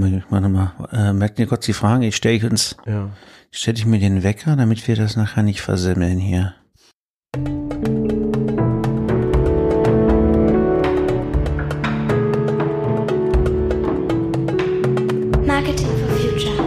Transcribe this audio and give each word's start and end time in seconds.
warte 0.00 0.10
mal, 0.10 0.18
ich 0.18 0.30
warte 0.30 0.48
mal. 0.48 0.72
Äh, 0.92 1.12
merkt 1.12 1.38
ihr 1.38 1.46
kurz 1.46 1.66
die 1.66 1.72
Frage, 1.72 2.06
ich 2.06 2.16
stelle 2.16 2.48
uns, 2.48 2.76
ja. 2.86 3.10
stelle 3.50 3.78
ich 3.78 3.86
mir 3.86 4.00
den 4.00 4.22
Wecker, 4.22 4.56
damit 4.56 4.86
wir 4.88 4.96
das 4.96 5.16
nachher 5.16 5.42
nicht 5.42 5.60
versemmeln 5.60 6.18
hier. 6.18 6.54
Marketing 15.46 15.86
for 15.86 16.08
Future. 16.16 16.64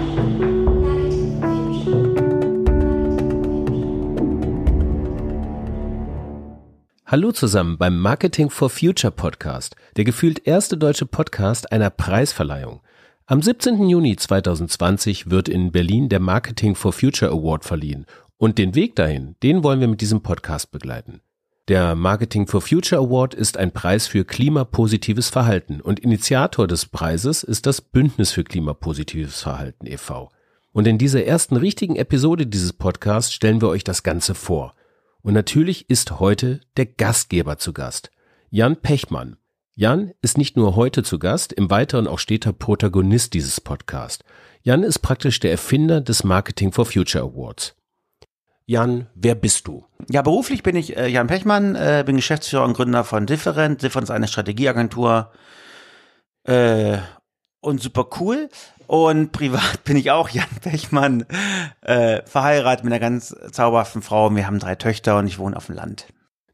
Hallo 7.05 7.31
zusammen 7.31 7.77
beim 7.77 7.99
Marketing 7.99 8.49
for 8.49 8.69
Future 8.69 9.11
Podcast, 9.11 9.75
der 9.97 10.05
gefühlt 10.05 10.45
erste 10.47 10.77
deutsche 10.77 11.05
Podcast 11.05 11.71
einer 11.71 11.89
Preisverleihung. 11.89 12.81
Am 13.29 13.41
17. 13.41 13.89
Juni 13.89 14.15
2020 14.15 15.29
wird 15.29 15.49
in 15.49 15.73
Berlin 15.73 16.07
der 16.07 16.21
Marketing 16.21 16.75
for 16.75 16.93
Future 16.93 17.29
Award 17.29 17.65
verliehen 17.65 18.05
und 18.37 18.57
den 18.57 18.73
Weg 18.73 18.95
dahin, 18.95 19.35
den 19.43 19.65
wollen 19.65 19.81
wir 19.81 19.89
mit 19.89 19.99
diesem 19.99 20.23
Podcast 20.23 20.71
begleiten. 20.71 21.19
Der 21.67 21.95
Marketing 21.95 22.47
for 22.47 22.61
Future 22.61 23.01
Award 23.01 23.33
ist 23.33 23.57
ein 23.57 23.73
Preis 23.73 24.07
für 24.07 24.23
klimapositives 24.23 25.27
Verhalten 25.27 25.81
und 25.81 25.99
Initiator 25.99 26.67
des 26.67 26.85
Preises 26.85 27.43
ist 27.43 27.65
das 27.65 27.81
Bündnis 27.81 28.31
für 28.31 28.45
klimapositives 28.45 29.41
Verhalten 29.41 29.87
e.V. 29.87 30.31
Und 30.71 30.87
in 30.87 30.97
dieser 30.97 31.25
ersten 31.25 31.57
richtigen 31.57 31.97
Episode 31.97 32.47
dieses 32.47 32.71
Podcasts 32.71 33.33
stellen 33.33 33.59
wir 33.61 33.67
euch 33.67 33.83
das 33.83 34.03
Ganze 34.03 34.35
vor. 34.35 34.73
Und 35.21 35.33
natürlich 35.33 35.89
ist 35.89 36.21
heute 36.21 36.61
der 36.77 36.85
Gastgeber 36.85 37.57
zu 37.57 37.73
Gast, 37.73 38.09
Jan 38.51 38.77
Pechmann. 38.77 39.35
Jan 39.79 40.13
ist 40.23 40.39
nicht 40.39 40.57
nur 40.57 40.75
heute 40.75 41.03
zu 41.03 41.19
Gast, 41.19 41.53
im 41.53 41.69
Weiteren 41.69 42.07
auch 42.07 42.17
steter 42.17 42.51
Protagonist 42.51 43.35
dieses 43.35 43.61
Podcasts. 43.61 44.25
Jan 44.63 44.81
ist 44.81 45.03
praktisch 45.03 45.39
der 45.39 45.51
Erfinder 45.51 46.01
des 46.01 46.23
Marketing 46.23 46.71
for 46.71 46.87
Future 46.87 47.23
Awards. 47.23 47.75
Jan, 48.65 49.05
wer 49.13 49.35
bist 49.35 49.67
du? 49.67 49.85
Ja, 50.09 50.23
beruflich 50.23 50.63
bin 50.63 50.75
ich 50.75 50.97
äh, 50.97 51.07
Jan 51.07 51.27
Pechmann, 51.27 51.75
äh, 51.75 52.03
bin 52.03 52.15
Geschäftsführer 52.15 52.63
und 52.63 52.73
Gründer 52.73 53.03
von 53.03 53.27
Different. 53.27 53.83
Different 53.83 54.05
ist 54.05 54.15
eine 54.15 54.27
Strategieagentur 54.27 55.31
äh, 56.45 56.97
und 57.59 57.79
super 57.79 58.07
cool. 58.19 58.49
Und 58.87 59.31
privat 59.31 59.83
bin 59.83 59.95
ich 59.95 60.09
auch 60.09 60.29
Jan 60.29 60.49
Pechmann, 60.59 61.23
äh, 61.81 62.23
verheiratet 62.25 62.83
mit 62.83 62.93
einer 62.93 62.99
ganz 62.99 63.35
zauberhaften 63.51 64.01
Frau. 64.01 64.35
Wir 64.35 64.47
haben 64.47 64.57
drei 64.57 64.73
Töchter 64.73 65.19
und 65.19 65.27
ich 65.27 65.37
wohne 65.37 65.55
auf 65.55 65.67
dem 65.67 65.75
Land. 65.75 66.07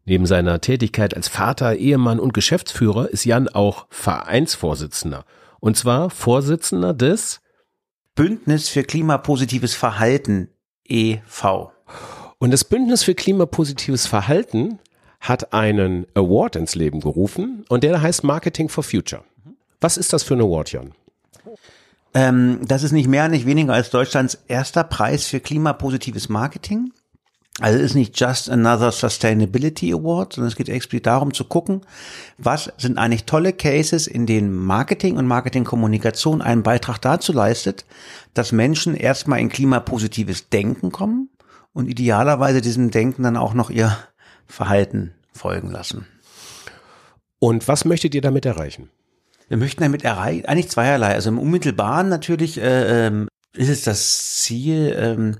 Neben 0.06 0.26
seiner 0.26 0.59
Tätigkeit 0.59 1.16
als 1.16 1.30
Vater, 1.30 1.76
Ehemann 1.76 2.20
und 2.20 2.34
Geschäftsführer 2.34 3.09
ist 3.09 3.23
Jan 3.23 3.48
auch 3.48 3.88
Vereinsvorsitzender. 3.90 5.23
Und 5.59 5.78
zwar 5.78 6.09
Vorsitzender 6.09 6.94
des 6.94 7.40
Bündnis 8.16 8.68
für 8.68 8.84
klimapositives 8.84 9.76
Verhalten 9.76 10.50
e.V. 10.86 11.72
Und 12.38 12.52
das 12.52 12.66
Bündnis 12.66 13.04
für 13.04 13.16
klimapositives 13.16 14.06
Verhalten 14.06 14.80
hat 15.22 15.54
einen 15.54 16.06
Award 16.14 16.58
ins 16.58 16.76
Leben 16.76 17.00
gerufen 17.00 17.66
und 17.70 17.86
der 17.86 18.02
heißt 18.02 18.26
Marketing 18.26 18.68
for 18.68 18.84
Future. 18.84 19.24
Was 19.80 19.96
ist 19.96 20.12
das 20.12 20.24
für 20.24 20.34
ein 20.34 20.42
Award, 20.42 20.74
Jan? 20.74 20.92
Ähm, 22.14 22.59
das 22.68 22.84
ist 22.84 22.92
nicht 22.92 23.08
mehr, 23.08 23.30
nicht 23.30 23.46
weniger 23.46 23.74
als 23.74 23.90
Deutschlands 23.90 24.38
erster 24.48 24.84
Preis 24.84 25.26
für 25.26 25.40
klimapositives 25.40 26.28
Marketing. 26.28 26.92
Also 27.59 27.78
es 27.78 27.86
ist 27.86 27.96
nicht 27.96 28.20
just 28.20 28.50
another 28.50 28.92
Sustainability 28.92 29.94
Award, 29.94 30.34
sondern 30.34 30.48
es 30.48 30.56
geht 30.56 30.70
explizit 30.70 31.06
darum 31.06 31.34
zu 31.34 31.46
gucken, 31.46 31.82
was 32.40 32.72
sind 32.78 32.98
eigentlich 32.98 33.26
tolle 33.26 33.54
Cases, 33.54 34.08
in 34.08 34.26
denen 34.26 34.56
Marketing 34.56 35.18
und 35.18 35.28
Marketingkommunikation 35.28 36.42
einen 36.42 36.64
Beitrag 36.64 36.98
dazu 37.00 37.31
leistet, 37.31 37.86
dass 38.34 38.52
Menschen 38.52 38.96
erstmal 38.96 39.40
in 39.40 39.50
klimapositives 39.50 40.50
Denken 40.50 40.92
kommen 40.92 41.30
und 41.74 41.88
idealerweise 41.88 42.62
diesem 42.62 42.90
Denken 42.90 43.22
dann 43.22 43.38
auch 43.38 43.54
noch 43.54 43.70
ihr 43.70 43.96
Verhalten 44.48 45.14
folgen 45.31 45.70
lassen. 45.70 46.08
Und 47.38 47.68
was 47.68 47.85
möchtet 47.85 48.16
ihr 48.16 48.22
damit 48.22 48.46
erreichen? 48.46 48.90
Wir 49.47 49.58
möchten 49.58 49.84
damit 49.84 50.03
erreichen, 50.03 50.46
eigentlich 50.46 50.70
zweierlei. 50.70 51.14
Also 51.14 51.30
im 51.30 51.38
Unmittelbaren 51.38 52.09
natürlich 52.09 52.58
äh, 52.59 53.08
ähm, 53.08 53.28
ist 53.53 53.70
es 53.70 53.84
das 53.84 54.38
Ziel, 54.38 54.96
ähm, 54.97 55.38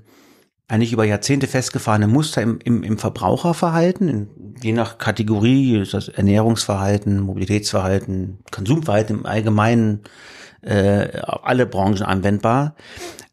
eigentlich 0.74 0.92
über 0.92 1.04
Jahrzehnte 1.04 1.46
festgefahrene 1.46 2.08
Muster 2.08 2.42
im, 2.42 2.58
im, 2.64 2.82
im 2.82 2.98
Verbraucherverhalten, 2.98 4.08
in, 4.08 4.28
je 4.60 4.72
nach 4.72 4.98
Kategorie, 4.98 5.78
ist 5.80 5.94
das 5.94 6.08
Ernährungsverhalten, 6.08 7.20
Mobilitätsverhalten, 7.20 8.38
Konsumverhalten 8.50 9.18
im 9.18 9.26
Allgemeinen, 9.26 10.00
äh, 10.62 11.20
alle 11.20 11.66
Branchen 11.66 12.02
anwendbar, 12.02 12.74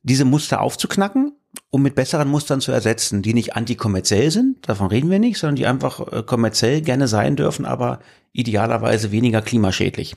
diese 0.04 0.24
Muster 0.24 0.62
aufzuknacken, 0.62 1.34
um 1.72 1.82
mit 1.82 1.96
besseren 1.96 2.30
Mustern 2.30 2.62
zu 2.62 2.72
ersetzen, 2.72 3.24
die 3.24 3.34
nicht 3.34 3.56
antikommerziell 3.56 4.30
sind, 4.30 4.70
davon 4.70 4.88
reden 4.88 5.10
wir 5.10 5.20
nicht, 5.20 5.40
sondern 5.40 5.56
die 5.56 5.66
einfach 5.66 6.14
äh, 6.14 6.22
kommerziell 6.22 6.82
gerne 6.82 7.08
sein 7.08 7.36
dürfen, 7.36 7.66
aber 7.66 8.00
idealerweise 8.34 9.12
weniger 9.12 9.42
klimaschädlich. 9.42 10.16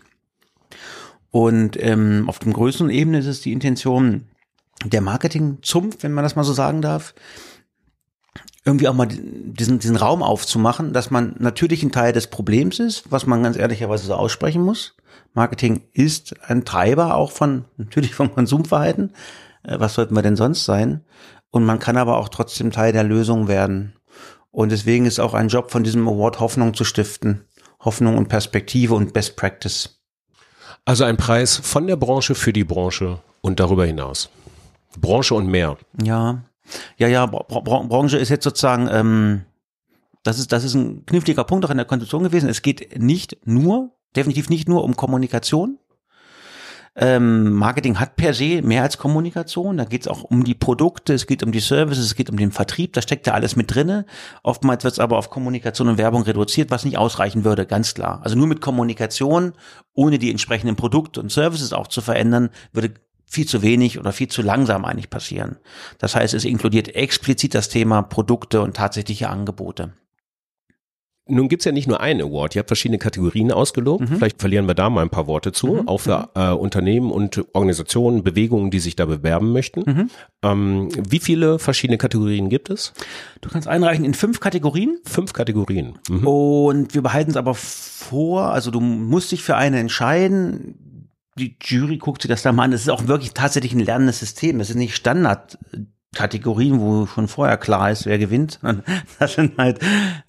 Und 1.30 1.82
ähm, 1.82 2.28
auf 2.28 2.38
dem 2.38 2.52
größeren 2.52 2.90
Ebene 2.90 3.18
ist 3.18 3.26
es 3.26 3.40
die 3.40 3.52
Intention, 3.52 4.26
der 4.84 5.00
Marketing-Zumpf, 5.00 6.02
wenn 6.02 6.12
man 6.12 6.24
das 6.24 6.36
mal 6.36 6.44
so 6.44 6.52
sagen 6.52 6.82
darf, 6.82 7.14
irgendwie 8.64 8.88
auch 8.88 8.94
mal 8.94 9.06
diesen, 9.06 9.78
diesen 9.78 9.96
Raum 9.96 10.22
aufzumachen, 10.22 10.92
dass 10.92 11.10
man 11.10 11.36
natürlich 11.38 11.82
ein 11.82 11.92
Teil 11.92 12.12
des 12.12 12.28
Problems 12.28 12.78
ist, 12.78 13.04
was 13.10 13.26
man 13.26 13.42
ganz 13.42 13.56
ehrlicherweise 13.56 14.06
so 14.06 14.14
aussprechen 14.14 14.62
muss. 14.62 14.96
Marketing 15.34 15.82
ist 15.92 16.34
ein 16.48 16.64
Treiber 16.64 17.14
auch 17.14 17.30
von, 17.30 17.66
natürlich 17.76 18.14
vom 18.14 18.32
Konsumverhalten. 18.32 19.12
Äh, 19.62 19.78
was 19.80 19.94
sollten 19.94 20.14
wir 20.14 20.22
denn 20.22 20.36
sonst 20.36 20.64
sein? 20.64 21.04
Und 21.50 21.64
man 21.64 21.78
kann 21.78 21.96
aber 21.96 22.18
auch 22.18 22.28
trotzdem 22.28 22.70
Teil 22.72 22.92
der 22.92 23.04
Lösung 23.04 23.48
werden. 23.48 23.94
Und 24.50 24.72
deswegen 24.72 25.04
ist 25.04 25.20
auch 25.20 25.34
ein 25.34 25.48
Job 25.48 25.70
von 25.70 25.84
diesem 25.84 26.08
Award 26.08 26.40
Hoffnung 26.40 26.74
zu 26.74 26.84
stiften. 26.84 27.44
Hoffnung 27.80 28.16
und 28.16 28.28
Perspektive 28.28 28.94
und 28.94 29.12
Best 29.12 29.36
Practice. 29.36 30.00
Also 30.84 31.04
ein 31.04 31.16
Preis 31.16 31.56
von 31.56 31.86
der 31.86 31.96
Branche 31.96 32.34
für 32.34 32.52
die 32.52 32.64
Branche 32.64 33.20
und 33.40 33.60
darüber 33.60 33.84
hinaus. 33.84 34.30
Branche 35.00 35.34
und 35.34 35.46
mehr. 35.46 35.76
Ja, 36.02 36.44
ja, 36.96 37.08
ja, 37.08 37.26
Bra 37.26 37.60
Bra 37.60 37.82
Branche 37.82 38.18
ist 38.18 38.28
jetzt 38.28 38.44
sozusagen, 38.44 38.88
ähm, 38.90 39.42
das 40.22 40.38
ist, 40.38 40.52
das 40.52 40.64
ist 40.64 40.74
ein 40.74 41.04
kniffliger 41.06 41.44
Punkt 41.44 41.64
auch 41.64 41.70
in 41.70 41.76
der 41.76 41.86
Konstitution 41.86 42.24
gewesen. 42.24 42.48
Es 42.48 42.62
geht 42.62 42.98
nicht 42.98 43.38
nur, 43.44 43.92
definitiv 44.16 44.48
nicht 44.48 44.68
nur 44.68 44.84
um 44.84 44.96
Kommunikation. 44.96 45.78
Ähm, 46.96 47.52
Marketing 47.54 47.98
hat 47.98 48.14
per 48.14 48.34
se 48.34 48.62
mehr 48.62 48.82
als 48.82 48.98
Kommunikation. 48.98 49.76
Da 49.76 49.84
geht 49.84 50.02
es 50.02 50.08
auch 50.08 50.22
um 50.22 50.44
die 50.44 50.54
Produkte, 50.54 51.12
es 51.12 51.26
geht 51.26 51.42
um 51.42 51.50
die 51.50 51.60
Services, 51.60 52.06
es 52.06 52.14
geht 52.14 52.30
um 52.30 52.36
den 52.36 52.52
Vertrieb. 52.52 52.92
Da 52.92 53.02
steckt 53.02 53.26
ja 53.26 53.34
alles 53.34 53.56
mit 53.56 53.74
drinne. 53.74 54.06
Oftmals 54.44 54.84
wird 54.84 54.94
es 54.94 55.00
aber 55.00 55.18
auf 55.18 55.28
Kommunikation 55.28 55.88
und 55.88 55.98
Werbung 55.98 56.22
reduziert, 56.22 56.70
was 56.70 56.84
nicht 56.84 56.96
ausreichen 56.96 57.44
würde, 57.44 57.66
ganz 57.66 57.94
klar. 57.94 58.20
Also 58.22 58.36
nur 58.36 58.46
mit 58.46 58.60
Kommunikation, 58.60 59.54
ohne 59.92 60.18
die 60.20 60.30
entsprechenden 60.30 60.76
Produkte 60.76 61.20
und 61.20 61.32
Services 61.32 61.72
auch 61.72 61.88
zu 61.88 62.00
verändern, 62.00 62.50
würde 62.72 62.94
viel 63.34 63.46
zu 63.46 63.62
wenig 63.62 63.98
oder 63.98 64.12
viel 64.12 64.28
zu 64.28 64.42
langsam 64.42 64.84
eigentlich 64.84 65.10
passieren. 65.10 65.56
Das 65.98 66.14
heißt, 66.14 66.34
es 66.34 66.44
inkludiert 66.44 66.94
explizit 66.94 67.54
das 67.54 67.68
Thema 67.68 68.02
Produkte 68.02 68.62
und 68.62 68.76
tatsächliche 68.76 69.28
Angebote. 69.28 69.92
Nun 71.26 71.48
gibt's 71.48 71.64
ja 71.64 71.72
nicht 71.72 71.88
nur 71.88 72.00
einen 72.00 72.20
Award, 72.20 72.54
ihr 72.54 72.58
habt 72.58 72.68
verschiedene 72.68 72.98
Kategorien 72.98 73.50
ausgelobt. 73.50 74.10
Mhm. 74.10 74.16
Vielleicht 74.16 74.40
verlieren 74.40 74.68
wir 74.68 74.74
da 74.74 74.90
mal 74.90 75.00
ein 75.00 75.08
paar 75.08 75.26
Worte 75.26 75.52
zu, 75.52 75.68
mhm. 75.68 75.88
auch 75.88 75.98
für 75.98 76.28
mhm. 76.34 76.42
äh, 76.42 76.50
Unternehmen 76.50 77.10
und 77.10 77.42
Organisationen, 77.54 78.22
Bewegungen, 78.22 78.70
die 78.70 78.78
sich 78.78 78.94
da 78.94 79.06
bewerben 79.06 79.52
möchten. 79.52 79.84
Mhm. 79.86 80.10
Ähm, 80.42 80.88
wie 81.08 81.20
viele 81.20 81.58
verschiedene 81.58 81.96
Kategorien 81.96 82.50
gibt 82.50 82.68
es? 82.68 82.92
Du 83.40 83.48
kannst 83.48 83.66
einreichen 83.66 84.04
in 84.04 84.12
fünf 84.12 84.38
Kategorien. 84.38 84.98
Fünf 85.06 85.32
Kategorien. 85.32 85.94
Mhm. 86.10 86.26
Und 86.26 86.94
wir 86.94 87.00
behalten 87.00 87.30
es 87.30 87.38
aber 87.38 87.54
vor, 87.54 88.50
also 88.52 88.70
du 88.70 88.80
musst 88.80 89.32
dich 89.32 89.42
für 89.42 89.56
eine 89.56 89.78
entscheiden 89.78 90.93
die 91.38 91.56
Jury 91.62 91.98
guckt 91.98 92.22
sich 92.22 92.28
das 92.28 92.42
da 92.42 92.52
mal 92.52 92.64
an. 92.64 92.70
Das 92.70 92.82
ist 92.82 92.88
auch 92.88 93.06
wirklich 93.06 93.32
tatsächlich 93.34 93.72
ein 93.72 93.80
lernendes 93.80 94.20
System. 94.20 94.58
Das 94.58 94.70
ist 94.70 94.76
nicht 94.76 94.94
Standardkategorien, 94.94 96.80
wo 96.80 97.06
schon 97.06 97.28
vorher 97.28 97.56
klar 97.56 97.90
ist, 97.90 98.06
wer 98.06 98.18
gewinnt. 98.18 98.60
Das 99.18 99.34
sind 99.34 99.58
halt, 99.58 99.80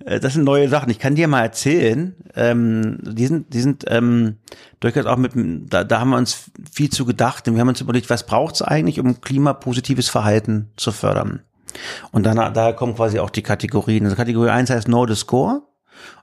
äh, 0.03 0.19
das 0.19 0.33
sind 0.33 0.43
neue 0.43 0.69
Sachen. 0.69 0.89
Ich 0.89 0.99
kann 0.99 1.15
dir 1.15 1.27
mal 1.27 1.41
erzählen, 1.41 2.15
ähm, 2.35 2.97
die 3.01 3.27
sind, 3.27 3.53
die 3.53 3.61
sind 3.61 3.85
ähm, 3.87 4.37
durchaus 4.79 5.05
auch 5.05 5.17
mit, 5.17 5.33
da, 5.35 5.83
da 5.83 5.99
haben 5.99 6.09
wir 6.09 6.17
uns 6.17 6.51
viel 6.71 6.89
zu 6.89 7.05
gedacht. 7.05 7.47
Und 7.47 7.55
wir 7.55 7.61
haben 7.61 7.69
uns 7.69 7.81
überlegt, 7.81 8.09
was 8.09 8.25
braucht 8.25 8.55
es 8.55 8.61
eigentlich, 8.61 8.99
um 8.99 9.21
klimapositives 9.21 10.09
Verhalten 10.09 10.71
zu 10.75 10.91
fördern? 10.91 11.41
Und 12.11 12.23
dann, 12.23 12.37
daher 12.53 12.73
kommen 12.73 12.95
quasi 12.95 13.19
auch 13.19 13.29
die 13.29 13.43
Kategorien. 13.43 14.05
Also 14.05 14.15
Kategorie 14.15 14.49
1 14.49 14.69
heißt 14.69 14.85
Know 14.85 15.05
the 15.05 15.15
Score. 15.15 15.63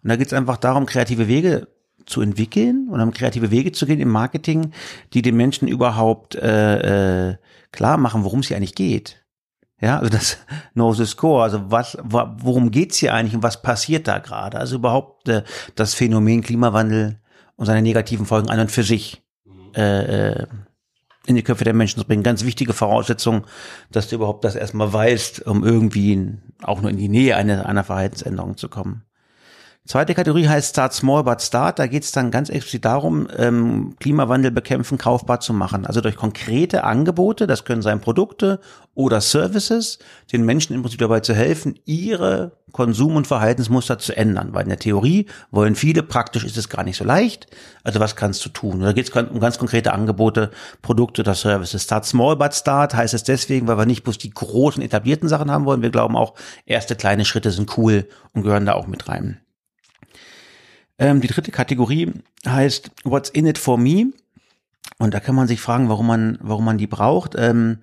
Und 0.03 0.09
da 0.09 0.17
geht 0.17 0.29
es 0.29 0.33
einfach 0.33 0.57
darum, 0.57 0.87
kreative 0.87 1.29
Wege 1.29 1.69
zu 2.07 2.21
entwickeln 2.21 2.89
und 2.91 3.01
um 3.01 3.13
kreative 3.13 3.51
Wege 3.51 3.73
zu 3.73 3.87
gehen 3.87 4.01
im 4.01 4.11
Marketing, 4.11 4.73
die 5.13 5.23
den 5.23 5.37
Menschen 5.37 5.69
überhaupt 5.69 6.35
äh, 6.35 7.31
äh, 7.31 7.37
klar 7.71 7.97
machen, 7.97 8.25
worum 8.25 8.41
es 8.41 8.49
hier 8.49 8.57
eigentlich 8.57 8.75
geht. 8.75 9.25
Ja, 9.81 9.99
also 9.99 10.11
das 10.11 10.39
Know 10.75 10.93
the 10.93 11.07
Score, 11.07 11.43
also 11.43 11.71
was, 11.71 11.99
worum 12.03 12.71
geht's 12.71 12.99
hier 12.99 13.15
eigentlich 13.15 13.35
und 13.35 13.43
was 13.43 13.63
passiert 13.63 14.09
da 14.09 14.19
gerade? 14.19 14.59
Also 14.59 14.77
überhaupt 14.77 15.29
äh, 15.29 15.43
das 15.75 15.95
Phänomen 15.95 16.43
Klimawandel 16.43 17.19
und 17.57 17.67
seine 17.67 17.83
negativen 17.83 18.27
Folgen 18.27 18.51
an 18.51 18.61
und 18.61 18.71
für 18.71 18.85
sich 18.85 19.23
äh, 19.77 20.31
äh, 20.31 20.47
in 21.27 21.37
die 21.37 21.43
Köpfe 21.43 21.65
der 21.65 21.75
Menschen 21.75 22.01
zu 22.01 22.07
bringen. 22.07 22.23
Ganz 22.23 22.45
wichtige 22.45 22.73
Voraussetzung, 22.73 23.47
dass 23.91 24.09
du 24.09 24.17
überhaupt 24.17 24.45
das 24.45 24.57
erstmal 24.57 24.93
weißt, 24.93 25.47
um 25.47 25.65
irgendwie 25.65 26.35
auch 26.63 26.81
nur 26.81 26.91
in 26.91 26.97
die 26.97 27.09
Nähe 27.09 27.37
einer, 27.37 27.67
einer 27.67 27.85
Verhaltensänderung 27.85 28.57
zu 28.57 28.69
kommen. 28.69 29.05
Zweite 29.85 30.15
Kategorie 30.15 30.47
heißt 30.47 30.71
Start 30.71 30.93
Small 30.93 31.25
but 31.25 31.43
Start. 31.43 31.81
Da 31.81 31.89
geht 31.89 32.05
es 32.05 32.13
dann 32.13 32.31
ganz 32.31 32.51
explizit 32.51 32.85
darum, 32.85 33.27
ähm, 33.37 33.97
Klimawandel 33.99 34.53
bekämpfen 34.53 34.97
kaufbar 34.97 35.41
zu 35.41 35.53
machen. 35.53 35.87
Also 35.87 36.01
durch 36.01 36.15
konkrete 36.15 36.85
Angebote, 36.85 37.49
das 37.49 37.65
können 37.65 37.83
sein 37.83 38.01
Produkte 38.01 38.61
oder 38.95 39.21
Services, 39.21 39.99
den 40.31 40.45
Menschen 40.45 40.75
im 40.75 40.83
Prinzip 40.83 41.01
dabei 41.01 41.19
zu 41.19 41.35
helfen, 41.35 41.81
ihre 41.85 42.53
Konsum- 42.71 43.17
und 43.17 43.27
Verhaltensmuster 43.27 43.99
zu 43.99 44.17
ändern. 44.17 44.51
Weil 44.55 44.63
in 44.63 44.69
der 44.69 44.79
Theorie 44.79 45.27
wollen 45.51 45.75
viele, 45.75 46.05
praktisch 46.05 46.45
ist 46.45 46.57
es 46.57 46.69
gar 46.69 46.85
nicht 46.85 46.97
so 46.97 47.05
leicht. 47.05 47.49
Also 47.83 47.99
was 47.99 48.15
kannst 48.15 48.45
du 48.45 48.51
tun? 48.51 48.83
Da 48.83 48.93
geht 48.93 49.09
es 49.09 49.17
um 49.17 49.41
ganz 49.41 49.59
konkrete 49.59 49.93
Angebote, 49.93 50.53
Produkte 50.81 51.23
oder 51.23 51.35
Services. 51.35 51.83
Start 51.83 52.07
Small 52.07 52.37
but 52.37 52.55
Start 52.55 52.95
heißt 52.95 53.15
es 53.15 53.25
deswegen, 53.25 53.67
weil 53.67 53.79
wir 53.79 53.87
nicht 53.87 54.05
bloß 54.05 54.19
die 54.19 54.31
großen 54.31 54.81
etablierten 54.81 55.29
Sachen 55.29 55.51
haben 55.51 55.65
wollen. 55.65 55.83
Wir 55.83 55.91
glauben 55.91 56.17
auch, 56.17 56.35
erste 56.67 56.95
kleine 56.95 57.25
Schritte 57.25 57.51
sind 57.51 57.77
cool 57.77 58.07
und 58.33 58.45
gehören 58.45 58.65
da 58.65 58.75
auch 58.75 58.87
mit 58.87 59.09
rein. 59.09 59.41
Ähm, 60.99 61.21
die 61.21 61.29
dritte 61.29 61.51
Kategorie 61.51 62.13
heißt 62.47 62.91
What's 63.05 63.31
in 63.31 63.47
it 63.47 63.59
for 63.59 63.79
me? 63.79 64.13
Und 64.99 65.15
da 65.15 65.21
kann 65.21 65.35
man 65.35 65.49
sich 65.49 65.61
fragen, 65.61 65.89
warum 65.89 66.07
man, 66.07 66.39
warum 66.41 66.65
man 66.65 66.79
die 66.79 66.87
braucht. 66.87 67.35
Ähm, 67.37 67.79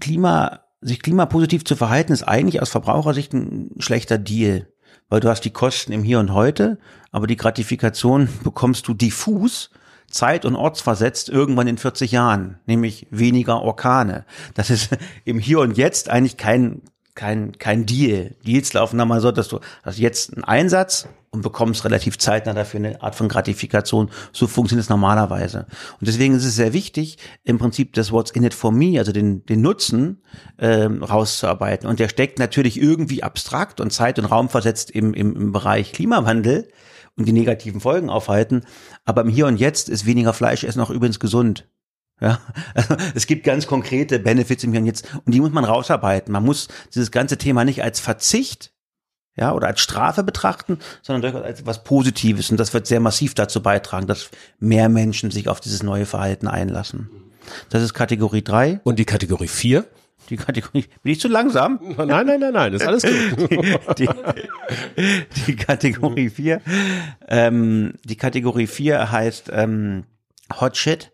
Klima, 0.00 0.60
sich 0.80 1.02
klimapositiv 1.02 1.64
zu 1.64 1.76
verhalten, 1.76 2.12
ist 2.12 2.22
eigentlich 2.22 2.62
aus 2.62 2.70
Verbrauchersicht 2.70 3.32
ein 3.32 3.70
schlechter 3.78 4.18
Deal. 4.18 4.68
Weil 5.08 5.20
du 5.20 5.28
hast 5.28 5.40
die 5.40 5.50
Kosten 5.50 5.92
im 5.92 6.02
Hier 6.02 6.20
und 6.20 6.32
Heute, 6.32 6.78
aber 7.10 7.26
die 7.26 7.36
Gratifikation 7.36 8.28
bekommst 8.44 8.88
du 8.88 8.94
diffus, 8.94 9.70
zeit- 10.10 10.44
und 10.44 10.56
ortsversetzt 10.56 11.28
irgendwann 11.28 11.66
in 11.68 11.78
40 11.78 12.12
Jahren, 12.12 12.58
nämlich 12.66 13.06
weniger 13.10 13.62
Orkane. 13.62 14.24
Das 14.54 14.70
ist 14.70 14.96
im 15.24 15.38
Hier 15.38 15.60
und 15.60 15.76
Jetzt 15.76 16.08
eigentlich 16.08 16.36
kein, 16.36 16.82
kein, 17.18 17.58
kein 17.58 17.84
Deal. 17.84 18.36
Deals 18.46 18.72
laufen 18.72 18.96
dann 18.96 19.08
mal 19.08 19.20
so, 19.20 19.32
dass 19.32 19.48
du 19.48 19.58
hast 19.82 19.98
jetzt 19.98 20.34
einen 20.34 20.44
Einsatz 20.44 21.08
und 21.30 21.42
bekommst 21.42 21.84
relativ 21.84 22.16
zeitnah 22.16 22.54
dafür 22.54 22.78
eine 22.78 23.02
Art 23.02 23.16
von 23.16 23.28
Gratifikation. 23.28 24.08
So 24.32 24.46
funktioniert 24.46 24.84
es 24.84 24.88
normalerweise. 24.88 25.66
Und 26.00 26.06
deswegen 26.06 26.36
ist 26.36 26.44
es 26.44 26.54
sehr 26.54 26.72
wichtig, 26.72 27.18
im 27.42 27.58
Prinzip 27.58 27.92
das 27.94 28.12
What's 28.12 28.30
in 28.30 28.44
it 28.44 28.54
for 28.54 28.70
me, 28.70 29.00
also 29.00 29.10
den, 29.10 29.44
den 29.46 29.60
Nutzen 29.60 30.22
ähm, 30.58 31.02
rauszuarbeiten. 31.02 31.88
Und 31.88 31.98
der 31.98 32.08
steckt 32.08 32.38
natürlich 32.38 32.80
irgendwie 32.80 33.24
abstrakt 33.24 33.80
und 33.80 33.92
zeit- 33.92 34.20
und 34.20 34.24
raumversetzt 34.24 34.92
im, 34.92 35.12
im, 35.12 35.34
im 35.34 35.52
Bereich 35.52 35.92
Klimawandel 35.92 36.68
und 37.16 37.26
die 37.26 37.32
negativen 37.32 37.80
Folgen 37.80 38.10
aufhalten. 38.10 38.62
Aber 39.04 39.22
im 39.22 39.28
Hier 39.28 39.48
und 39.48 39.56
Jetzt 39.56 39.88
ist 39.88 40.06
weniger 40.06 40.32
Fleisch 40.32 40.62
essen 40.62 40.80
auch 40.80 40.90
übrigens 40.90 41.18
gesund. 41.18 41.66
Ja, 42.20 42.40
also 42.74 42.96
es 43.14 43.26
gibt 43.26 43.44
ganz 43.44 43.66
konkrete 43.66 44.18
Benefits 44.18 44.64
im 44.64 44.72
Hier 44.72 44.80
und 44.80 44.86
Jetzt 44.86 45.06
und 45.24 45.32
die 45.32 45.40
muss 45.40 45.52
man 45.52 45.64
rausarbeiten. 45.64 46.32
Man 46.32 46.44
muss 46.44 46.68
dieses 46.94 47.10
ganze 47.10 47.38
Thema 47.38 47.64
nicht 47.64 47.82
als 47.82 48.00
Verzicht 48.00 48.72
ja, 49.38 49.52
oder 49.52 49.68
als 49.68 49.80
Strafe 49.80 50.24
betrachten, 50.24 50.78
sondern 51.00 51.22
durchaus 51.22 51.46
als 51.46 51.60
etwas 51.60 51.84
Positives. 51.84 52.50
Und 52.50 52.58
das 52.58 52.74
wird 52.74 52.88
sehr 52.88 52.98
massiv 52.98 53.34
dazu 53.34 53.62
beitragen, 53.62 54.08
dass 54.08 54.30
mehr 54.58 54.88
Menschen 54.88 55.30
sich 55.30 55.48
auf 55.48 55.60
dieses 55.60 55.84
neue 55.84 56.06
Verhalten 56.06 56.48
einlassen. 56.48 57.08
Das 57.70 57.82
ist 57.82 57.94
Kategorie 57.94 58.42
drei. 58.42 58.80
Und 58.82 58.98
die 58.98 59.04
Kategorie 59.04 59.46
vier? 59.46 59.86
Die 60.28 60.36
Kategorie, 60.36 60.86
bin 61.02 61.12
ich 61.12 61.20
zu 61.20 61.28
langsam? 61.28 61.78
Nein, 61.96 62.26
nein, 62.26 62.40
nein, 62.40 62.52
nein, 62.52 62.74
ist 62.74 62.86
alles 62.86 63.04
gut. 63.04 63.50
Die, 63.98 64.08
die, 64.96 65.24
die 65.46 65.56
Kategorie 65.56 66.28
vier, 66.28 66.60
ähm, 67.28 67.94
die 68.04 68.16
Kategorie 68.16 68.66
vier 68.66 69.10
heißt 69.10 69.50
ähm, 69.52 70.04
Hot 70.60 70.76
Shit. 70.76 71.12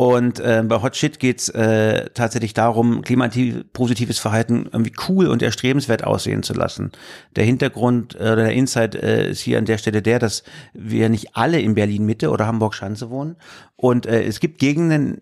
Und 0.00 0.40
äh, 0.40 0.62
bei 0.66 0.80
Hot 0.80 0.96
Shit 0.96 1.18
geht's 1.18 1.50
äh, 1.50 2.08
tatsächlich 2.14 2.54
darum, 2.54 3.02
klimapositives 3.02 4.18
Verhalten 4.18 4.66
irgendwie 4.72 4.94
cool 5.10 5.26
und 5.26 5.42
erstrebenswert 5.42 6.04
aussehen 6.04 6.42
zu 6.42 6.54
lassen. 6.54 6.90
Der 7.36 7.44
Hintergrund 7.44 8.14
äh, 8.14 8.32
oder 8.32 8.36
der 8.36 8.54
Insight 8.54 8.94
äh, 8.94 9.28
ist 9.28 9.40
hier 9.40 9.58
an 9.58 9.66
der 9.66 9.76
Stelle 9.76 10.00
der, 10.00 10.18
dass 10.18 10.42
wir 10.72 11.10
nicht 11.10 11.36
alle 11.36 11.60
in 11.60 11.74
Berlin 11.74 12.06
Mitte 12.06 12.30
oder 12.30 12.46
Hamburg 12.46 12.74
Schanze 12.74 13.10
wohnen. 13.10 13.36
Und 13.76 14.06
äh, 14.06 14.22
es 14.22 14.40
gibt 14.40 14.58
Gegenden 14.58 15.20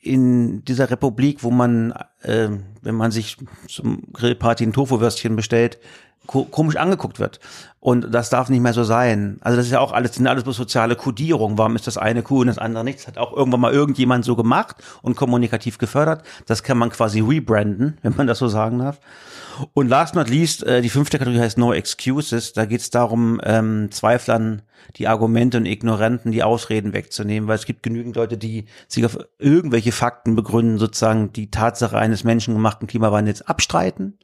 in 0.00 0.64
dieser 0.64 0.90
Republik, 0.90 1.42
wo 1.42 1.50
man, 1.50 1.92
äh, 2.22 2.48
wenn 2.80 2.94
man 2.94 3.10
sich 3.10 3.36
zum 3.68 4.00
Grillparty 4.14 4.64
ein 4.64 4.72
Tofu-Würstchen 4.72 5.36
bestellt, 5.36 5.78
komisch 6.26 6.76
angeguckt 6.76 7.18
wird. 7.18 7.40
Und 7.86 8.12
das 8.12 8.30
darf 8.30 8.48
nicht 8.48 8.62
mehr 8.62 8.72
so 8.72 8.82
sein. 8.82 9.38
Also 9.42 9.56
das 9.56 9.66
ist 9.66 9.72
ja 9.72 9.78
auch 9.78 9.92
alles, 9.92 10.16
sind 10.16 10.26
alles 10.26 10.42
bloß 10.42 10.56
soziale 10.56 10.96
Kodierung. 10.96 11.56
Warum 11.56 11.76
ist 11.76 11.86
das 11.86 11.96
eine 11.96 12.24
cool 12.30 12.40
und 12.40 12.48
das 12.48 12.58
andere 12.58 12.82
nichts? 12.82 13.06
Hat 13.06 13.16
auch 13.16 13.32
irgendwann 13.32 13.60
mal 13.60 13.72
irgendjemand 13.72 14.24
so 14.24 14.34
gemacht 14.34 14.76
und 15.02 15.14
kommunikativ 15.14 15.78
gefördert. 15.78 16.24
Das 16.46 16.64
kann 16.64 16.78
man 16.78 16.90
quasi 16.90 17.20
rebranden, 17.20 17.98
wenn 18.02 18.16
man 18.16 18.26
das 18.26 18.38
so 18.38 18.48
sagen 18.48 18.80
darf. 18.80 18.98
Und 19.72 19.88
last 19.88 20.16
not 20.16 20.28
least, 20.28 20.64
äh, 20.64 20.82
die 20.82 20.88
fünfte 20.88 21.18
Kategorie 21.18 21.42
heißt 21.42 21.58
No 21.58 21.72
Excuses. 21.72 22.52
Da 22.52 22.64
geht 22.64 22.80
es 22.80 22.90
darum, 22.90 23.40
ähm, 23.44 23.88
Zweiflern 23.92 24.62
die 24.96 25.06
Argumente 25.06 25.58
und 25.58 25.66
Ignoranten 25.66 26.32
die 26.32 26.42
Ausreden 26.42 26.92
wegzunehmen, 26.92 27.48
weil 27.48 27.56
es 27.56 27.66
gibt 27.66 27.82
genügend 27.84 28.16
Leute, 28.16 28.36
die 28.36 28.64
sich 28.88 29.04
auf 29.04 29.18
irgendwelche 29.38 29.92
Fakten 29.92 30.34
begründen, 30.34 30.78
sozusagen 30.78 31.32
die 31.32 31.52
Tatsache 31.52 31.96
eines 31.96 32.24
menschengemachten 32.24 32.88
Klimawandels 32.88 33.42
abstreiten 33.42 34.18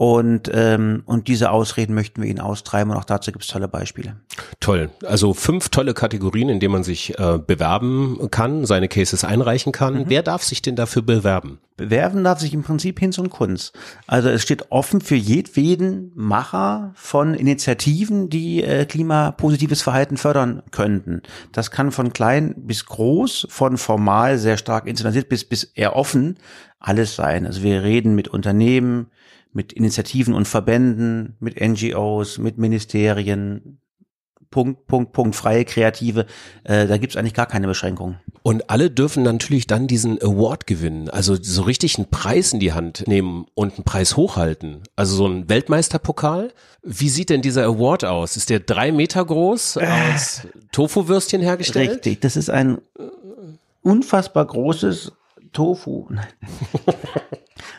und, 0.00 0.50
ähm, 0.54 1.02
und 1.04 1.28
diese 1.28 1.50
Ausreden 1.50 1.92
möchten 1.92 2.22
wir 2.22 2.30
Ihnen 2.30 2.40
austreiben 2.40 2.90
und 2.90 2.96
auch 2.96 3.04
dazu 3.04 3.32
gibt 3.32 3.44
es 3.44 3.50
tolle 3.50 3.68
Beispiele. 3.68 4.16
Toll. 4.58 4.88
Also 5.04 5.34
fünf 5.34 5.68
tolle 5.68 5.92
Kategorien, 5.92 6.48
in 6.48 6.58
denen 6.58 6.72
man 6.72 6.84
sich 6.84 7.18
äh, 7.18 7.38
bewerben 7.38 8.30
kann, 8.30 8.64
seine 8.64 8.88
Cases 8.88 9.24
einreichen 9.24 9.72
kann. 9.72 9.98
Mhm. 9.98 10.04
Wer 10.06 10.22
darf 10.22 10.42
sich 10.42 10.62
denn 10.62 10.74
dafür 10.74 11.02
bewerben? 11.02 11.58
Bewerben 11.76 12.24
darf 12.24 12.40
sich 12.40 12.54
im 12.54 12.62
Prinzip 12.62 12.98
Hinz 12.98 13.18
und 13.18 13.28
Kunz. 13.28 13.74
Also 14.06 14.30
es 14.30 14.40
steht 14.40 14.70
offen 14.70 15.02
für 15.02 15.16
jedweden 15.16 16.12
Macher 16.14 16.92
von 16.94 17.34
Initiativen, 17.34 18.30
die 18.30 18.64
äh, 18.64 18.86
klimapositives 18.86 19.82
Verhalten 19.82 20.16
fördern 20.16 20.62
könnten. 20.70 21.20
Das 21.52 21.70
kann 21.70 21.92
von 21.92 22.14
klein 22.14 22.54
bis 22.56 22.86
groß, 22.86 23.48
von 23.50 23.76
formal 23.76 24.38
sehr 24.38 24.56
stark 24.56 24.86
internationalisiert 24.86 25.28
bis, 25.28 25.44
bis 25.44 25.64
eher 25.64 25.94
offen 25.94 26.38
alles 26.80 27.14
sein. 27.14 27.46
Also 27.46 27.62
wir 27.62 27.82
reden 27.82 28.14
mit 28.14 28.28
Unternehmen, 28.28 29.08
mit 29.52 29.72
Initiativen 29.72 30.34
und 30.34 30.46
Verbänden, 30.46 31.36
mit 31.40 31.60
NGOs, 31.60 32.38
mit 32.38 32.58
Ministerien, 32.58 33.80
Punkt, 34.50 34.86
Punkt, 34.86 35.12
Punkt, 35.12 35.36
freie 35.36 35.64
Kreative. 35.64 36.26
Äh, 36.64 36.86
da 36.88 36.98
gibt's 36.98 37.16
eigentlich 37.16 37.34
gar 37.34 37.46
keine 37.46 37.68
Beschränkungen. 37.68 38.18
Und 38.42 38.68
alle 38.68 38.90
dürfen 38.90 39.22
natürlich 39.22 39.66
dann 39.66 39.86
diesen 39.86 40.20
Award 40.20 40.66
gewinnen, 40.66 41.08
also 41.10 41.36
so 41.40 41.62
richtig 41.62 41.98
einen 41.98 42.08
Preis 42.08 42.52
in 42.52 42.58
die 42.58 42.72
Hand 42.72 43.06
nehmen 43.06 43.46
und 43.54 43.74
einen 43.74 43.84
Preis 43.84 44.16
hochhalten. 44.16 44.82
Also 44.96 45.14
so 45.14 45.26
ein 45.26 45.48
Weltmeisterpokal. 45.48 46.52
Wie 46.82 47.10
sieht 47.10 47.30
denn 47.30 47.42
dieser 47.42 47.64
Award 47.64 48.04
aus? 48.04 48.36
Ist 48.36 48.50
der 48.50 48.60
drei 48.60 48.92
Meter 48.92 49.24
groß, 49.24 49.76
aus 49.76 50.46
Tofu-Würstchen 50.72 51.42
hergestellt? 51.42 51.90
Richtig, 51.90 52.20
das 52.20 52.36
ist 52.36 52.50
ein 52.50 52.78
unfassbar 53.82 54.46
großes 54.46 55.12
Tofu. 55.52 56.08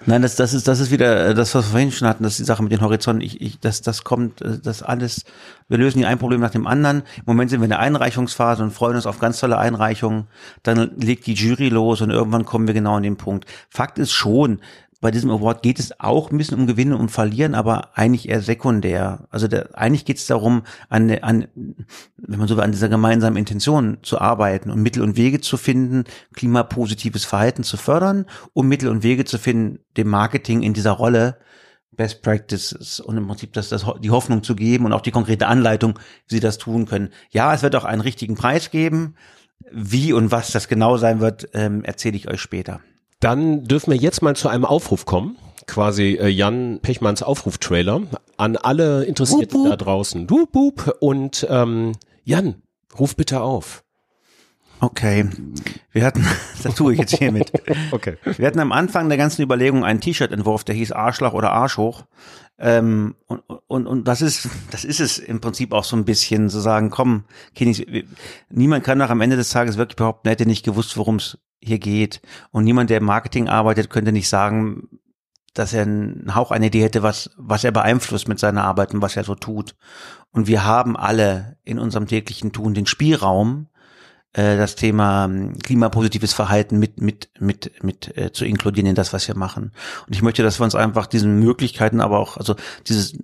Nein, 0.06 0.24
das, 0.24 0.36
das 0.36 0.54
ist, 0.54 0.68
das 0.68 0.80
ist 0.80 0.90
wieder 0.90 1.28
äh, 1.28 1.34
das, 1.36 1.54
was 1.54 1.66
wir 1.68 1.72
vorhin 1.72 1.92
schon 1.92 2.08
hatten, 2.08 2.24
das 2.24 2.34
ist 2.34 2.40
die 2.40 2.46
Sache 2.46 2.64
mit 2.64 2.72
den 2.72 2.82
Horizonten. 2.82 3.22
Ich, 3.22 3.40
ich, 3.40 3.60
das, 3.60 3.82
das 3.82 4.04
kommt, 4.04 4.42
äh, 4.42 4.58
das 4.58 4.82
alles, 4.82 5.26
wir 5.70 5.78
lösen 5.78 6.00
hier 6.00 6.08
ein 6.08 6.18
Problem 6.18 6.40
nach 6.40 6.50
dem 6.50 6.66
anderen. 6.66 7.04
Im 7.18 7.24
Moment 7.28 7.52
sind 7.52 7.60
wir 7.60 7.66
in 7.66 7.70
der 7.70 7.80
Einreichungsphase 7.80 8.64
und 8.64 8.72
freuen 8.72 8.96
uns 8.96 9.06
auf 9.06 9.20
ganz 9.20 9.40
tolle 9.40 9.60
Einreichungen. 9.60 10.28
Dann 10.64 10.92
legt 10.98 11.28
die 11.28 11.34
Jury 11.36 11.70
los 11.70 12.02
und 12.02 12.10
irgendwann 12.10 12.46
kommen 12.46 12.66
wir 12.66 12.74
genau 12.74 12.96
an 12.96 13.04
den 13.04 13.18
Punkt. 13.18 13.46
Fakt 13.70 14.00
ist 14.00 14.12
schon, 14.12 14.60
bei 15.02 15.10
diesem 15.10 15.32
Award 15.32 15.64
geht 15.64 15.80
es 15.80 16.00
auch 16.00 16.32
ein 16.32 16.38
bisschen 16.38 16.60
um 16.60 16.68
Gewinnen 16.68 16.94
und 16.94 17.10
Verlieren, 17.10 17.56
aber 17.56 17.98
eigentlich 17.98 18.30
eher 18.30 18.42
sekundär. 18.42 19.28
Also 19.32 19.48
der, 19.48 19.76
eigentlich 19.78 20.06
geht 20.06 20.18
es 20.18 20.28
darum, 20.28 20.62
an, 20.90 21.10
an, 21.22 21.48
wenn 22.18 22.40
man 22.40 22.48
so 22.48 22.56
will, 22.56 22.64
an 22.64 22.72
dieser 22.72 22.88
gemeinsamen 22.88 23.36
Intention 23.36 23.98
zu 24.04 24.22
arbeiten 24.22 24.70
und 24.70 24.82
Mittel 24.82 25.02
und 25.02 25.18
Wege 25.18 25.42
zu 25.42 25.58
finden, 25.58 26.04
klimapositives 26.36 27.26
Verhalten 27.26 27.64
zu 27.64 27.78
fördern, 27.78 28.28
um 28.54 28.68
Mittel 28.68 28.90
und 28.90 29.02
Wege 29.02 29.26
zu 29.26 29.40
finden, 29.40 29.80
dem 29.98 30.08
Marketing 30.08 30.62
in 30.62 30.74
dieser 30.74 30.92
Rolle 30.92 31.38
Best 31.92 32.22
Practices 32.22 33.00
und 33.00 33.18
im 33.18 33.28
Prinzip 33.28 33.54
das, 33.54 33.70
das, 33.70 33.86
die 34.02 34.12
Hoffnung 34.12 34.44
zu 34.44 34.56
geben 34.56 34.86
und 34.86 34.94
auch 34.94 35.02
die 35.02 35.12
konkrete 35.12 35.48
Anleitung, 35.48 35.98
wie 36.28 36.36
sie 36.36 36.40
das 36.40 36.60
tun 36.60 36.86
können. 36.86 37.10
Ja, 37.32 37.54
es 37.54 37.64
wird 37.64 37.76
auch 37.76 37.86
einen 37.86 38.02
richtigen 38.02 38.36
Preis 38.36 38.70
geben. 38.70 39.16
Wie 39.72 40.14
und 40.14 40.32
was 40.32 40.52
das 40.52 40.68
genau 40.68 40.98
sein 40.98 41.20
wird, 41.20 41.50
ähm, 41.54 41.84
erzähle 41.84 42.18
ich 42.18 42.30
euch 42.30 42.42
später. 42.42 42.82
Dann 43.22 43.66
dürfen 43.66 43.92
wir 43.92 43.98
jetzt 43.98 44.22
mal 44.22 44.36
zu 44.36 44.50
einem 44.50 44.66
Aufruf 44.66 45.06
kommen. 45.06 45.38
Quasi 45.68 46.18
äh, 46.20 46.28
Jan 46.28 46.80
Pechmanns 46.82 47.24
Aufruftrailer 47.24 48.02
an 48.36 48.58
alle 48.58 49.06
Interessierten 49.06 49.60
wup, 49.60 49.66
wup. 49.66 49.70
da 49.70 49.76
draußen. 49.78 50.30
Wup, 50.30 50.50
wup. 50.54 50.98
Und 51.00 51.48
ähm, 51.50 51.94
Jan, 52.24 52.56
ruf 53.00 53.16
bitte 53.16 53.42
auf. 53.42 53.84
Okay. 54.80 55.30
Wir 55.92 56.04
hatten, 56.04 56.26
das 56.64 56.74
tue 56.74 56.94
ich 56.94 57.00
jetzt 57.00 57.16
hiermit. 57.16 57.52
Okay. 57.92 58.18
Wir 58.38 58.48
hatten 58.48 58.60
am 58.60 58.72
Anfang 58.72 59.10
der 59.10 59.18
ganzen 59.18 59.44
Überlegung 59.44 59.84
einen 59.84 60.02
T-Shirt-Entwurf, 60.02 60.64
der 60.64 60.76
hieß 60.76 60.92
Arschloch 60.92 61.34
oder 61.34 61.52
Arsch 61.52 61.78
hoch. 61.78 62.06
Ähm, 62.58 63.16
und, 63.28 63.42
und, 63.68 63.86
und 63.86 64.08
das 64.08 64.22
ist, 64.22 64.50
das 64.72 64.84
ist 64.84 65.00
es 65.00 65.20
im 65.20 65.42
Prinzip 65.42 65.74
auch 65.74 65.84
so 65.84 65.96
ein 65.96 66.06
bisschen, 66.06 66.50
zu 66.50 66.60
sagen, 66.60 66.90
komm, 66.90 67.26
Kinis, 67.54 67.84
niemand 68.50 68.84
kann 68.84 68.98
nach 68.98 69.10
am 69.10 69.22
Ende 69.22 69.36
des 69.36 69.50
Tages 69.50 69.78
wirklich 69.78 69.98
behaupten, 69.98 70.28
er 70.28 70.32
hätte 70.32 70.46
nicht 70.46 70.64
gewusst, 70.66 70.98
worum 70.98 71.18
es 71.18 71.38
hier 71.62 71.80
geht. 71.80 72.22
Und 72.52 72.64
niemand, 72.64 72.90
der 72.90 72.98
im 72.98 73.06
Marketing 73.06 73.48
arbeitet, 73.48 73.90
könnte 73.90 74.12
nicht 74.12 74.30
sagen, 74.30 74.90
dass 75.54 75.74
er 75.74 75.84
einen 75.84 76.34
Hauch 76.36 76.52
eine 76.52 76.68
Idee 76.68 76.84
hätte, 76.84 77.04
was, 77.04 77.32
was 77.38 77.64
er 77.64 77.72
beeinflusst 77.72 78.28
mit 78.28 78.40
seiner 78.40 78.64
Arbeit 78.64 78.94
und 78.94 79.02
was 79.02 79.18
er 79.18 79.24
so 79.24 79.36
tut. 79.36 79.76
Und 80.32 80.48
wir 80.48 80.64
haben 80.64 80.96
alle 80.96 81.58
in 81.64 81.78
unserem 81.78 82.08
täglichen 82.08 82.54
Tun 82.54 82.74
den 82.74 82.86
Spielraum, 82.86 83.68
äh, 84.34 84.58
das 84.58 84.76
Thema 84.76 85.26
ähm, 85.26 85.58
klimapositives 85.60 86.34
Verhalten 86.34 86.80
mit 86.80 87.02
mit 87.02 87.30
mit 87.40 87.84
mit 87.84 88.18
äh, 88.18 88.32
zu 88.32 88.46
inkludieren 88.46 88.90
in 88.90 88.96
das, 88.96 89.14
was 89.14 89.28
wir 89.28 89.36
machen. 89.36 89.72
Und 90.08 90.14
ich 90.16 90.22
möchte, 90.22 90.44
dass 90.44 90.60
wir 90.60 90.64
uns 90.64 90.76
einfach 90.76 91.08
diesen 91.08 91.40
Möglichkeiten, 91.40 92.00
aber 92.02 92.20
auch 92.20 92.38
also 92.38 92.56
dieses 92.88 93.18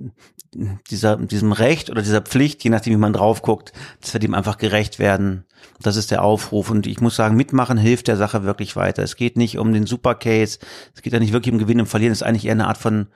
dieser 0.89 1.17
diesem 1.17 1.51
Recht 1.51 1.89
oder 1.89 2.01
dieser 2.01 2.21
Pflicht, 2.21 2.63
je 2.63 2.69
nachdem 2.69 2.93
wie 2.93 2.97
man 2.97 3.13
drauf 3.13 3.41
guckt, 3.41 3.73
dass 4.01 4.13
wir 4.13 4.19
dem 4.19 4.33
einfach 4.33 4.57
gerecht 4.57 4.99
werden. 4.99 5.45
Das 5.81 5.95
ist 5.95 6.11
der 6.11 6.23
Aufruf 6.23 6.69
und 6.69 6.87
ich 6.87 7.01
muss 7.01 7.15
sagen, 7.15 7.35
mitmachen 7.35 7.77
hilft 7.77 8.07
der 8.07 8.17
Sache 8.17 8.43
wirklich 8.43 8.75
weiter. 8.75 9.03
Es 9.03 9.15
geht 9.15 9.37
nicht 9.37 9.57
um 9.57 9.73
den 9.73 9.85
Supercase, 9.85 10.59
es 10.95 11.01
geht 11.01 11.13
ja 11.13 11.19
nicht 11.19 11.33
wirklich 11.33 11.53
um 11.53 11.59
Gewinnen 11.59 11.81
und 11.81 11.87
Verlieren, 11.87 12.11
es 12.11 12.21
ist 12.21 12.27
eigentlich 12.27 12.45
eher 12.45 12.53
eine 12.53 12.67
Art 12.67 12.77
von 12.77 13.07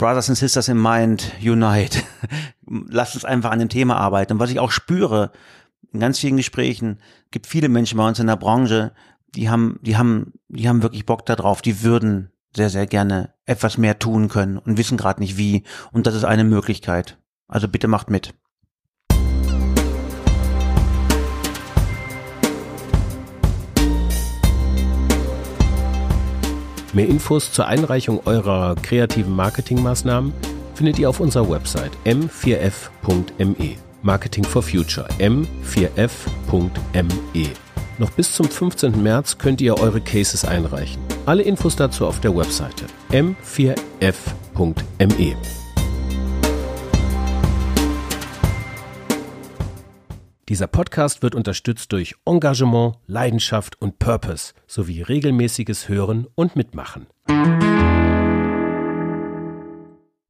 Brothers 0.00 0.30
and 0.30 0.38
Sisters 0.38 0.68
in 0.68 0.80
Mind, 0.80 1.32
Unite. 1.42 2.00
Lasst 2.88 3.14
uns 3.14 3.24
einfach 3.24 3.50
an 3.50 3.58
dem 3.58 3.68
Thema 3.68 3.96
arbeiten. 3.96 4.34
Und 4.34 4.38
was 4.38 4.50
ich 4.50 4.58
auch 4.58 4.70
spüre, 4.70 5.30
in 5.92 6.00
ganz 6.00 6.18
vielen 6.18 6.36
Gesprächen 6.36 7.00
gibt 7.30 7.46
viele 7.46 7.68
Menschen 7.68 7.98
bei 7.98 8.06
uns 8.06 8.18
in 8.18 8.26
der 8.26 8.36
Branche, 8.36 8.92
die 9.34 9.48
haben, 9.48 9.78
die 9.82 9.96
haben, 9.96 10.32
die 10.48 10.68
haben 10.68 10.82
wirklich 10.82 11.06
Bock 11.06 11.26
darauf, 11.26 11.62
die 11.62 11.82
würden 11.82 12.30
sehr, 12.54 12.70
sehr 12.70 12.86
gerne 12.86 13.34
etwas 13.44 13.78
mehr 13.78 13.98
tun 13.98 14.28
können 14.28 14.58
und 14.58 14.76
wissen 14.76 14.96
gerade 14.96 15.20
nicht 15.20 15.36
wie. 15.36 15.62
Und 15.92 16.06
das 16.06 16.14
ist 16.14 16.24
eine 16.24 16.44
Möglichkeit. 16.44 17.18
Also 17.46 17.68
bitte 17.68 17.88
macht 17.88 18.10
mit. 18.10 18.34
Mehr 26.92 27.06
Infos 27.06 27.52
zur 27.52 27.68
Einreichung 27.68 28.20
eurer 28.26 28.74
kreativen 28.74 29.34
Marketingmaßnahmen 29.36 30.32
findet 30.74 30.98
ihr 30.98 31.08
auf 31.08 31.20
unserer 31.20 31.48
Website 31.48 31.92
m4f.me. 32.04 33.89
Marketing 34.02 34.44
for 34.44 34.62
Future 34.62 35.06
m4f.me. 35.18 35.48
Noch 37.98 38.10
bis 38.12 38.32
zum 38.32 38.48
15. 38.48 39.02
März 39.02 39.36
könnt 39.36 39.60
ihr 39.60 39.78
eure 39.78 40.00
Cases 40.00 40.44
einreichen. 40.44 41.02
Alle 41.26 41.42
Infos 41.42 41.76
dazu 41.76 42.06
auf 42.06 42.20
der 42.20 42.34
Webseite 42.34 42.86
m4f.me. 43.10 44.16
Dieser 50.48 50.66
Podcast 50.66 51.22
wird 51.22 51.36
unterstützt 51.36 51.92
durch 51.92 52.16
Engagement, 52.24 52.96
Leidenschaft 53.06 53.80
und 53.80 54.00
Purpose 54.00 54.52
sowie 54.66 55.02
regelmäßiges 55.02 55.88
Hören 55.88 56.26
und 56.34 56.56
Mitmachen. 56.56 57.06